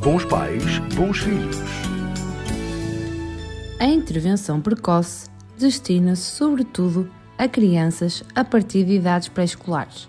Bons 0.00 0.24
pais, 0.24 0.78
bons 0.94 1.18
filhos. 1.18 1.56
A 3.80 3.84
intervenção 3.84 4.60
precoce 4.60 5.28
destina-se, 5.58 6.22
sobretudo, 6.22 7.10
a 7.36 7.48
crianças 7.48 8.22
a 8.32 8.44
partir 8.44 8.84
de 8.84 8.92
idades 8.92 9.26
pré-escolares, 9.26 10.08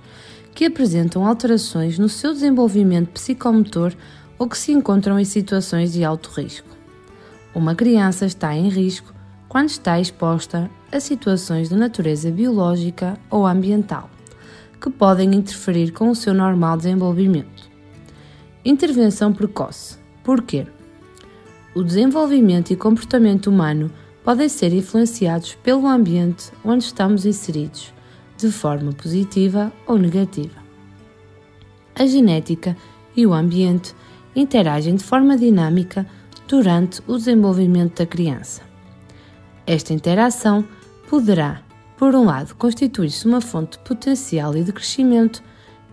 que 0.54 0.66
apresentam 0.66 1.26
alterações 1.26 1.98
no 1.98 2.08
seu 2.08 2.34
desenvolvimento 2.34 3.10
psicomotor 3.10 3.94
ou 4.38 4.48
que 4.48 4.60
se 4.60 4.72
encontram 4.72 5.20
em 5.20 5.26
situações 5.26 5.92
de 5.92 6.04
alto 6.04 6.30
risco. 6.30 6.70
Uma 7.56 7.74
criança 7.74 8.28
está 8.28 8.56
em 8.56 8.70
risco 8.70 9.12
quando 9.48 9.70
está 9.70 10.00
exposta 10.00 10.70
a 10.92 11.00
situações 11.00 11.70
de 11.70 11.76
natureza 11.76 12.30
biológica 12.30 13.18
ou 13.28 13.48
ambiental, 13.48 14.08
que 14.80 14.92
podem 14.92 15.34
interferir 15.34 15.92
com 15.92 16.12
o 16.12 16.16
seu 16.16 16.34
normal 16.36 16.78
desenvolvimento. 16.78 17.69
Intervenção 18.70 19.34
precoce. 19.34 19.98
Porquê? 20.24 20.68
O 21.74 21.82
desenvolvimento 21.82 22.70
e 22.70 22.76
comportamento 22.76 23.48
humano 23.48 23.92
podem 24.24 24.48
ser 24.48 24.72
influenciados 24.72 25.56
pelo 25.56 25.88
ambiente 25.88 26.52
onde 26.64 26.84
estamos 26.84 27.26
inseridos, 27.26 27.92
de 28.38 28.52
forma 28.52 28.94
positiva 28.94 29.74
ou 29.88 29.98
negativa. 29.98 30.54
A 31.96 32.06
genética 32.06 32.78
e 33.16 33.26
o 33.26 33.34
ambiente 33.34 33.96
interagem 34.36 34.94
de 34.94 35.04
forma 35.04 35.36
dinâmica 35.36 36.06
durante 36.48 37.02
o 37.08 37.18
desenvolvimento 37.18 37.98
da 37.98 38.06
criança. 38.06 38.62
Esta 39.66 39.96
interação 39.96 40.64
poderá, 41.10 41.64
por 41.98 42.14
um 42.14 42.26
lado, 42.26 42.54
constituir-se 42.54 43.26
uma 43.26 43.42
fonte 43.42 43.80
potencial 43.80 44.56
e 44.56 44.64
de 44.64 44.72
crescimento, 44.72 45.42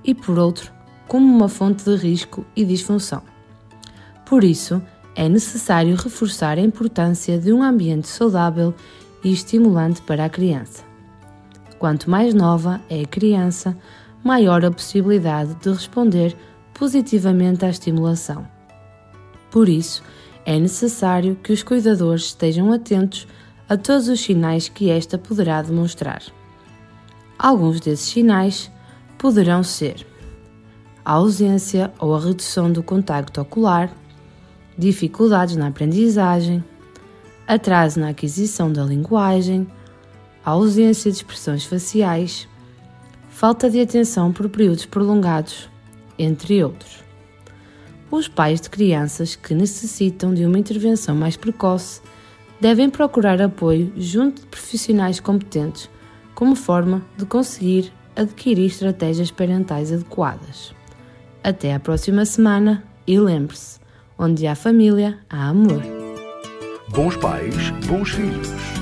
e 0.04 0.14
por 0.14 0.38
outro, 0.38 0.75
como 1.06 1.26
uma 1.26 1.48
fonte 1.48 1.84
de 1.84 1.96
risco 1.96 2.44
e 2.54 2.64
disfunção. 2.64 3.22
Por 4.24 4.42
isso, 4.42 4.82
é 5.14 5.28
necessário 5.28 5.96
reforçar 5.96 6.58
a 6.58 6.62
importância 6.62 7.38
de 7.38 7.52
um 7.52 7.62
ambiente 7.62 8.08
saudável 8.08 8.74
e 9.24 9.32
estimulante 9.32 10.02
para 10.02 10.24
a 10.24 10.28
criança. 10.28 10.84
Quanto 11.78 12.10
mais 12.10 12.34
nova 12.34 12.80
é 12.88 13.02
a 13.02 13.06
criança, 13.06 13.76
maior 14.22 14.64
a 14.64 14.70
possibilidade 14.70 15.54
de 15.54 15.70
responder 15.70 16.36
positivamente 16.74 17.64
à 17.64 17.70
estimulação. 17.70 18.46
Por 19.50 19.68
isso, 19.68 20.02
é 20.44 20.58
necessário 20.58 21.36
que 21.36 21.52
os 21.52 21.62
cuidadores 21.62 22.24
estejam 22.26 22.72
atentos 22.72 23.26
a 23.68 23.76
todos 23.76 24.08
os 24.08 24.20
sinais 24.20 24.68
que 24.68 24.90
esta 24.90 25.16
poderá 25.16 25.62
demonstrar. 25.62 26.22
Alguns 27.38 27.80
desses 27.80 28.06
sinais 28.06 28.70
poderão 29.18 29.62
ser 29.62 30.06
a 31.06 31.12
ausência 31.12 31.92
ou 32.00 32.16
a 32.16 32.18
redução 32.18 32.72
do 32.72 32.82
contacto 32.82 33.40
ocular, 33.40 33.92
dificuldades 34.76 35.54
na 35.54 35.68
aprendizagem, 35.68 36.64
atraso 37.46 38.00
na 38.00 38.08
aquisição 38.08 38.72
da 38.72 38.82
linguagem, 38.82 39.68
ausência 40.44 41.08
de 41.08 41.18
expressões 41.18 41.64
faciais, 41.64 42.48
falta 43.30 43.70
de 43.70 43.80
atenção 43.80 44.32
por 44.32 44.48
períodos 44.48 44.84
prolongados, 44.84 45.70
entre 46.18 46.64
outros. 46.64 47.04
Os 48.10 48.26
pais 48.26 48.60
de 48.60 48.68
crianças 48.68 49.36
que 49.36 49.54
necessitam 49.54 50.34
de 50.34 50.44
uma 50.44 50.58
intervenção 50.58 51.14
mais 51.14 51.36
precoce 51.36 52.00
devem 52.60 52.90
procurar 52.90 53.40
apoio 53.40 53.92
junto 53.96 54.40
de 54.40 54.46
profissionais 54.48 55.20
competentes, 55.20 55.88
como 56.34 56.56
forma 56.56 57.00
de 57.16 57.24
conseguir 57.24 57.92
adquirir 58.16 58.66
estratégias 58.66 59.30
parentais 59.30 59.92
adequadas. 59.92 60.74
Até 61.46 61.72
à 61.72 61.78
próxima 61.78 62.24
semana 62.24 62.82
e 63.06 63.20
lembre-se: 63.20 63.78
onde 64.18 64.48
há 64.48 64.56
família, 64.56 65.16
há 65.30 65.48
amor. 65.48 65.80
Bons 66.88 67.16
pais, 67.18 67.70
bons 67.86 68.10
filhos. 68.10 68.75